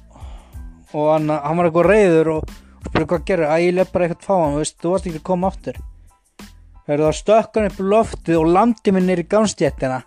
og 0.94 1.06
hann, 1.12 1.28
hann 1.30 1.60
var 1.60 1.68
eitthvað 1.68 1.88
reyður 1.90 2.32
og 2.36 2.52
spurði 2.86 3.08
hvað 3.12 3.24
gerir, 3.28 3.48
að 3.50 3.64
ég 3.66 3.76
lef 3.76 3.92
bara 3.92 4.06
eitthvað 4.08 4.26
fá 4.28 4.34
hann 4.38 4.58
veist, 4.60 4.78
þú 4.80 4.94
varst 4.94 5.10
ekki 5.10 5.20
að 5.20 5.28
koma 5.30 5.50
aftur. 5.50 5.80
Það 6.90 7.04
stökkan 7.14 7.68
upp 7.68 7.82
loftið 7.92 8.40
og 8.40 8.48
landi 8.50 8.94
minn 8.94 9.12
er 9.12 9.22
í 9.22 9.28
gánstjættina 9.30 10.00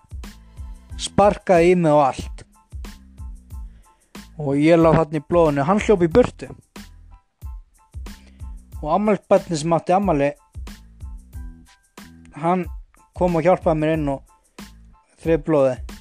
sparkaði 1.00 1.72
í 1.74 1.78
mig 1.80 1.94
og 1.94 2.04
allt. 2.10 2.44
Og 4.42 4.58
ég 4.60 4.80
lág 4.82 4.98
hann 4.98 5.18
í 5.18 5.24
blóðinu. 5.24 5.66
Hann 5.68 5.82
hljópi 5.84 6.10
í 6.10 6.14
burtu. 6.14 6.50
Og 8.82 8.90
ammaliðsbætni 8.98 9.60
sem 9.62 9.76
átti 9.78 9.96
ammali 9.96 10.34
hann 12.44 12.66
kom 13.16 13.38
og 13.38 13.46
hjálpaði 13.46 13.80
mér 13.80 13.96
inn 13.96 14.10
og 14.12 14.68
þrið 15.24 15.44
blóði 15.48 15.93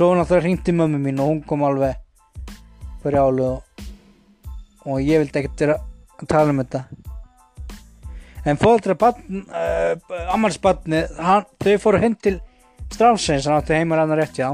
svo 0.00 0.14
náttúrulega 0.16 0.46
hringti 0.46 0.72
mömmu 0.72 0.98
mín 0.98 1.18
og 1.20 1.26
hún 1.28 1.40
kom 1.44 1.60
alveg 1.60 1.98
fyrir 3.02 3.20
álu 3.20 3.44
og, 3.44 3.82
og 4.88 5.00
ég 5.04 5.20
vildi 5.20 5.42
ekkert 5.42 5.60
vera 5.60 5.74
að 6.16 6.30
tala 6.30 6.54
um 6.54 6.62
þetta. 6.62 6.80
En 8.48 8.60
fóðaldra 8.62 8.96
uh, 9.10 10.14
ammalsbarni 10.32 11.02
þau 11.20 11.76
fóru 11.84 12.00
hinn 12.00 12.16
til 12.16 12.38
strafsins 12.86 13.44
hann 13.44 13.58
átti 13.58 13.76
heimur 13.76 14.00
annar 14.00 14.22
rétt 14.22 14.40
já. 14.40 14.48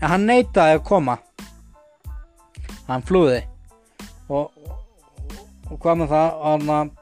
En 0.00 0.08
hann 0.14 0.24
neytaði 0.24 0.78
að 0.78 0.86
koma. 0.88 1.18
Hann 2.88 3.04
flúði. 3.04 3.42
Og, 4.32 4.48
og 5.68 5.76
hvað 5.76 6.00
með 6.00 6.16
það 6.16 6.42
hann, 6.48 6.96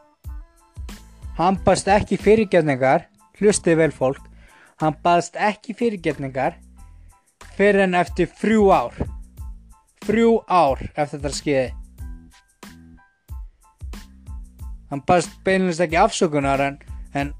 hann 1.39 1.63
baðst 1.63 1.95
ekki 2.01 2.19
fyrirgefningar 2.19 3.07
hlustið 3.39 3.79
vel 3.85 3.93
fólk 3.95 4.27
hann 4.83 4.99
baðst 5.07 5.39
ekki 5.39 5.79
fyrirgefningar 5.79 6.59
fyrir 7.57 7.87
en 7.87 7.97
eftir 7.99 8.29
frjú 8.29 8.69
ár. 8.75 8.99
Frjú 10.05 10.37
ár 10.49 10.83
eftir 10.95 11.19
þetta 11.19 11.35
skeiði 11.39 11.73
hann 14.95 15.03
baðst 15.09 15.33
beinilist 15.47 15.83
ekki 15.83 15.99
afsökunar 15.99 16.61
en, 16.63 16.77
en 17.19 17.33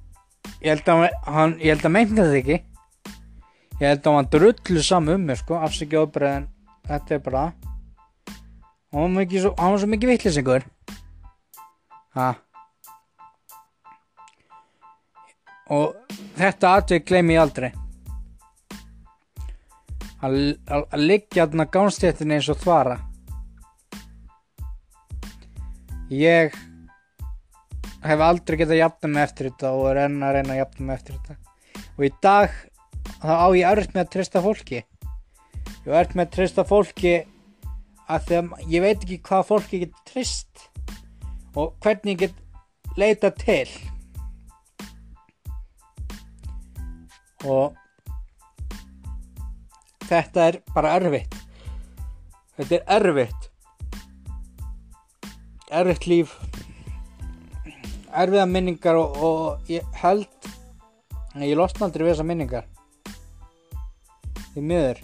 ég 0.65 0.73
held 0.73 0.89
að 0.91 1.05
hann 1.31 1.53
ég 1.61 1.75
held 1.75 1.87
að 1.87 1.95
meina 1.95 2.17
þetta 2.17 2.41
ekki. 2.41 2.57
Ég 3.81 3.87
held 3.91 4.09
að 4.09 4.17
hann 4.19 4.31
drullu 4.33 4.83
saman 4.83 5.19
um 5.19 5.29
mig 5.29 5.39
sko 5.39 5.59
afsökja 5.63 6.03
óbreið 6.03 6.41
en 6.41 6.49
þetta 6.89 7.15
er 7.15 7.23
bara 7.25 7.45
hann 8.95 9.17
var, 9.19 9.29
svo, 9.31 9.55
hann 9.59 9.75
var 9.75 9.83
svo 9.83 9.91
mikið 9.91 10.13
vittlisingur 10.15 10.67
ha? 12.19 12.33
Og 15.75 15.95
þetta 16.39 16.77
atveg 16.79 17.07
gleymi 17.09 17.39
ég 17.39 17.43
aldrei 17.43 17.73
að 20.25 21.01
liggja 21.01 21.47
þarna 21.47 21.67
gánstéttinni 21.75 22.39
eins 22.39 22.51
og 22.53 22.61
þvara. 22.63 22.99
Ég 26.13 26.55
hef 28.05 28.21
aldrei 28.21 28.59
getað 28.61 28.81
jafna 28.83 29.11
mig 29.11 29.25
eftir 29.25 29.51
þetta 29.51 29.73
og 29.73 29.87
er 29.91 30.03
enn 30.05 30.23
að 30.23 30.37
reyna 30.37 30.55
að 30.55 30.61
jafna 30.61 30.87
mig 30.87 30.99
eftir 30.99 31.19
þetta. 31.19 31.37
Og 31.95 32.05
í 32.05 32.11
dag 32.25 32.59
þá 33.21 33.33
á 33.33 33.49
ég 33.57 33.71
örð 33.71 33.95
með 33.95 34.03
að 34.05 34.13
trista 34.17 34.43
fólki. 34.45 34.83
Ég 35.85 35.95
örð 36.01 36.17
með 36.17 36.27
að 36.27 36.35
trista 36.37 36.67
fólki 36.69 37.15
að 38.05 38.35
að 38.37 38.53
ég 38.69 38.85
veit 38.85 39.01
ekki 39.01 39.21
hvað 39.25 39.49
fólki 39.49 39.81
getur 39.85 40.05
trist 40.11 40.67
og 41.57 41.73
hvernig 41.85 42.15
ég 42.15 42.21
get 42.27 42.99
leita 43.01 43.31
til. 43.41 43.69
Og 47.45 47.75
þetta 50.15 50.47
er 50.49 50.61
bara 50.75 50.95
erfitt. 50.99 51.35
Þetta 52.59 52.79
er 52.79 52.85
erfitt. 52.99 53.49
Erfitt 55.75 56.07
líf. 56.07 56.37
Erfiða 58.15 58.47
minningar 58.47 58.99
og, 59.01 59.17
og 59.19 59.71
ég 59.73 59.87
held 59.99 60.31
ég 61.43 61.59
losna 61.59 61.89
aldrei 61.89 62.07
við 62.07 62.13
þessa 62.15 62.29
minningar. 62.29 62.69
Því 64.53 64.63
miður. 64.71 65.01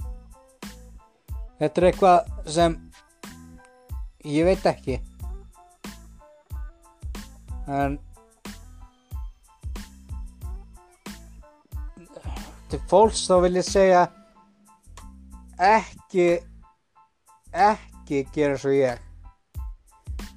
Þetta 1.58 1.80
er 1.80 1.88
eitthvað 1.88 2.30
sem 2.54 2.76
ég 4.30 4.46
veit 4.46 4.70
ekki. 4.70 5.00
En 7.70 7.98
til 12.70 12.80
fólks 12.90 13.26
þá 13.26 13.36
vil 13.44 13.56
ég 13.58 13.66
segja 13.66 14.06
ekki 15.60 16.40
ekki 17.52 18.24
gera 18.34 18.58
svo 18.58 18.72
ég. 18.74 18.98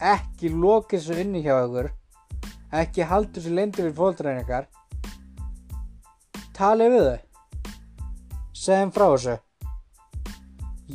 Ekki 0.03 0.51
loka 0.51 0.97
þessu 0.97 1.19
inni 1.21 1.43
hjá 1.45 1.55
ykkur. 1.63 1.91
Ekki 2.73 3.05
halda 3.07 3.37
þessu 3.37 3.53
leyndu 3.55 3.85
við 3.85 3.99
fólkdræningar 3.99 4.67
tali 6.53 6.89
við 6.93 7.05
þau. 7.07 7.19
Segjum 8.63 8.91
frá 8.95 9.05
þessu. 9.13 9.37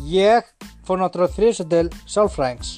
Ég 0.08 0.50
fór 0.86 1.00
náttúrulega 1.00 1.34
þrýsa 1.34 1.66
til 1.72 1.88
sálfræðings. 2.06 2.74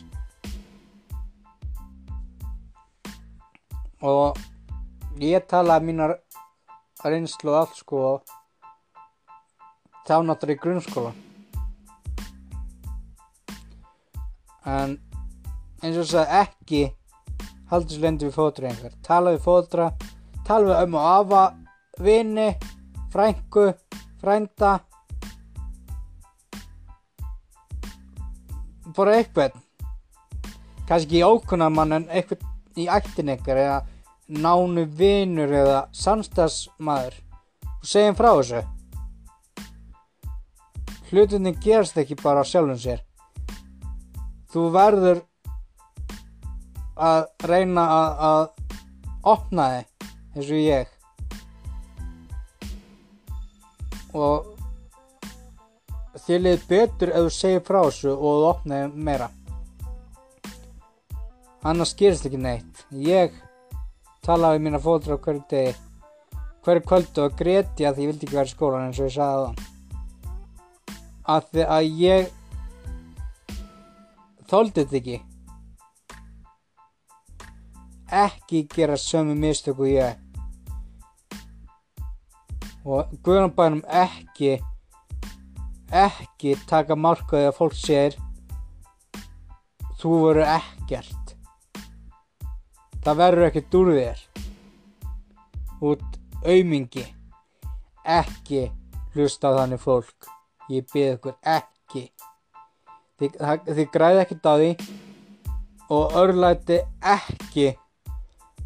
Og 4.00 4.38
ég 5.20 5.44
talaði 5.50 5.90
mínar 5.90 6.16
reynslu 7.04 7.58
allt 7.58 7.76
sko. 7.82 8.20
Þá 10.08 10.22
náttúrulega 10.24 10.56
í 10.56 10.62
grunnskóla 10.62 11.12
en 14.66 14.96
eins 15.82 15.96
og 15.96 16.04
þess 16.04 16.20
að 16.22 16.34
ekki 16.42 16.82
haldur 17.70 17.94
sér 17.94 18.04
lendi 18.04 18.28
við 18.28 18.36
fótræðingar 18.36 18.96
tala 19.06 19.34
við 19.36 19.44
fótra 19.46 19.90
tala 20.46 20.72
við 20.72 20.84
um 20.84 20.96
og 20.98 21.08
afa 21.14 21.42
vini 22.00 22.48
frængu 23.12 23.72
frænda. 24.20 24.78
Bara 28.96 29.16
eitthvað 29.20 29.56
kannski 30.88 31.20
ekki 31.20 31.24
ókunnamann 31.24 31.94
en 31.96 32.08
eitthvað 32.10 32.46
í 32.80 32.86
ættin 32.90 33.30
ykkar 33.36 33.60
eða 33.62 33.78
nánu 34.30 34.86
vinur 34.98 35.52
eða 35.62 35.84
samstagsmaður 35.94 37.16
og 37.70 37.86
segjum 37.92 38.18
frá 38.18 38.30
þessu. 38.32 38.64
Hlutinni 41.10 41.54
gerast 41.62 41.98
ekki 41.98 42.18
bara 42.22 42.42
á 42.42 42.46
sjálfum 42.46 42.78
sér 42.78 43.02
þú 44.52 44.66
verður 44.74 45.20
að 47.00 47.20
reyna 47.48 47.84
að, 47.96 48.22
að 48.30 48.42
opna 49.34 49.66
þig 49.72 50.08
eins 50.36 50.50
og 50.50 50.62
ég. 50.62 50.96
Og 54.10 54.48
þér 56.24 56.42
liðið 56.46 56.64
betur 56.72 57.14
ef 57.14 57.28
þú 57.28 57.36
segir 57.36 57.62
frá 57.66 57.80
þessu 57.82 58.14
og 58.14 58.40
þú 58.40 58.48
opnaði 58.54 59.04
meira. 59.10 59.30
Annars 61.60 61.94
gerist 61.96 62.26
ekki 62.26 62.40
neitt. 62.40 62.84
Ég 62.90 63.36
talaði 64.24 64.64
mína 64.64 64.80
fótur 64.82 65.16
á 65.16 65.22
hverju 65.22 65.44
degi 65.50 65.76
hverju 66.64 66.84
kvöldu 66.84 67.24
og 67.24 67.36
greti 67.38 67.86
að 67.88 68.02
ég 68.02 68.10
vildi 68.10 68.26
ekki 68.26 68.36
vera 68.36 68.48
í 68.48 68.52
skólan 68.52 68.88
eins 68.88 68.98
og 69.00 69.08
ég 69.08 69.14
sagði 69.14 69.38
það 69.46 69.68
að 71.30 71.46
því 71.52 71.64
að 71.76 71.88
ég 72.00 72.28
þóldi 74.50 74.82
þetta 74.82 74.98
ekki? 74.98 75.18
Ekki 78.10 78.64
gera 78.74 78.96
sömu 78.98 79.36
mistöku 79.38 79.86
ég. 79.86 80.18
Og 82.84 83.12
guðanbænum 83.22 83.84
ekki 83.86 84.56
ekki 85.90 86.54
taka 86.70 86.94
markaði 86.94 87.50
að 87.50 87.56
fólk 87.58 87.76
sér 87.78 88.16
þú 90.00 90.16
verður 90.24 90.52
ekkert. 90.56 91.34
Það 93.04 93.20
verður 93.22 93.48
ekkert 93.48 93.78
úr 93.80 93.92
þér. 93.94 94.22
Út 95.90 96.18
aumingi 96.44 97.06
ekki 98.04 98.66
hlusta 99.14 99.54
á 99.54 99.58
þannig 99.60 99.82
fólk. 99.82 100.30
Ég 100.70 100.86
byrð 100.92 101.16
ykkur 101.18 101.38
ekki 101.42 101.79
þið, 103.20 103.36
þið 103.68 103.86
græði 103.94 104.22
ekkert 104.24 104.48
á 104.48 104.54
því 104.54 104.70
og 105.90 106.16
örlæti 106.20 106.78
ekki 107.12 107.66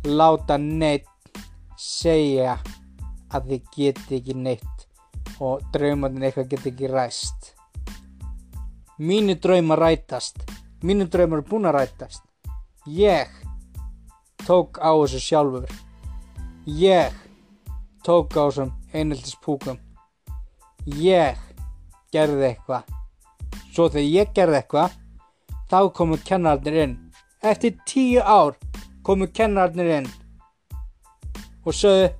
láta 0.08 0.58
neitt 0.60 1.08
segja 1.80 2.58
að 3.34 3.50
þið 3.50 3.70
geti 3.76 4.18
ekki 4.20 4.36
neitt 4.38 4.86
og 5.42 5.64
draumarnir 5.74 6.28
eitthvað 6.28 6.52
get 6.52 6.68
ekki 6.70 6.90
ræst. 6.92 7.50
Mínu 8.98 9.34
draumar 9.42 9.82
rætast. 9.82 10.44
Mínu 10.84 11.08
draumar 11.10 11.42
er 11.42 11.48
búin 11.48 11.66
að 11.66 11.80
rætast. 11.80 12.22
Ég 12.86 13.32
tók 14.44 14.78
á 14.78 14.92
þessu 14.94 15.22
sjálfur. 15.24 15.66
Ég 16.68 17.10
tók 18.04 18.36
á 18.38 18.46
þessum 18.46 18.70
einhildis 18.92 19.34
púkum 19.42 19.80
ég 20.86 21.38
gerði 22.12 22.50
eitthvað 22.50 22.90
svo 23.74 23.88
þegar 23.90 24.10
ég 24.10 24.34
gerði 24.36 24.60
eitthvað 24.60 24.98
þá 25.70 25.78
komu 25.96 26.18
kennararnir 26.22 26.76
inn. 26.84 26.98
Eftir 27.42 27.74
tíu 27.88 28.22
ár 28.22 28.54
komu 29.04 29.26
kennararnir 29.26 29.90
inn 29.98 30.10
og 31.64 31.74
sögðu 31.74 32.12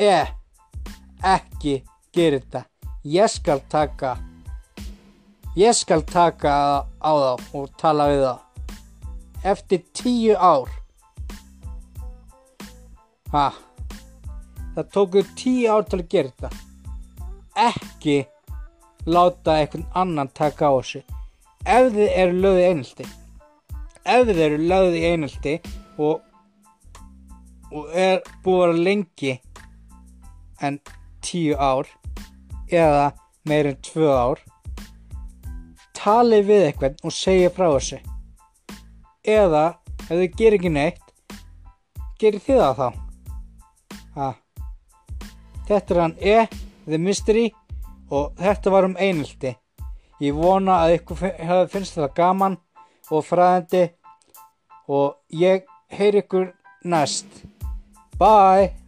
e, 0.00 0.22
ekki 1.20 1.74
gerir 2.14 2.40
þetta. 2.40 2.64
Ég 3.04 3.28
skal 3.28 3.60
taka 3.68 4.14
ég 5.58 5.76
skal 5.76 6.02
taka 6.08 6.54
á 6.88 7.12
þá 7.12 7.54
og 7.60 7.68
tala 7.78 8.08
við 8.10 8.24
þá. 8.24 8.34
Eftir 9.44 9.84
tíu 9.92 10.38
ár. 10.40 10.72
Ha 13.34 13.48
það 14.74 14.90
tóku 14.94 15.22
tíu 15.38 15.70
ár 15.70 15.84
til 15.86 16.00
að 16.00 16.08
gera 16.10 16.32
þetta. 16.32 16.50
Ekki 17.54 18.16
láta 19.06 19.58
einhvern 19.58 19.86
annan 19.94 20.28
taka 20.28 20.70
á 20.70 20.74
þessu. 20.78 21.04
Ef 21.64 21.92
þið 21.92 22.08
eru 22.22 22.40
lögðið 22.44 22.70
einhaldi 22.70 23.12
ef 24.04 24.26
þið 24.28 24.40
eru 24.46 24.56
lögðið 24.68 25.04
einhaldi 25.10 25.54
og 25.98 26.22
og 27.74 27.94
er 27.98 28.20
búið 28.44 28.64
að 28.68 28.82
lengi 28.86 29.30
en 30.62 30.76
tíu 31.24 31.56
ár 31.58 31.88
eða 32.70 33.08
meirinn 33.48 33.80
tvö 33.82 34.10
ár 34.12 34.42
tali 35.96 36.42
við 36.44 36.68
eitthvað 36.68 37.00
og 37.02 37.14
segja 37.16 37.50
frá 37.50 37.66
þessu. 37.72 37.98
Eða 39.24 39.64
ef 40.04 40.12
þið 40.12 40.36
gerir 40.38 40.58
ekki 40.60 40.74
neitt 40.74 41.02
gerir 42.20 42.44
þið 42.44 42.60
það 42.60 42.78
þá? 42.78 42.88
Ha. 44.14 44.28
þetta 45.66 45.94
er 45.94 46.00
hann 46.04 46.16
E 46.20 46.36
The 46.84 47.00
Mystery 47.00 47.48
og 48.14 48.38
þetta 48.38 48.72
var 48.74 48.86
um 48.86 48.96
einhaldi 48.96 49.56
ég 50.22 50.36
vona 50.38 50.80
að 50.84 50.98
ykkur 51.00 51.20
finnst 51.72 51.98
þetta 51.98 52.12
gaman 52.16 52.56
og 53.10 53.26
fræðandi 53.26 53.88
og 54.88 55.18
ég 55.32 55.66
heyr 55.94 56.20
ykkur 56.22 56.50
næst. 56.84 57.26
Bye 58.18 58.83